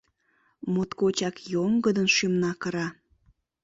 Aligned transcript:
Моткочак 0.73 1.35
йоҥгыдын 1.53 2.07
шӱмна 2.15 2.51
кыра. 2.61 2.87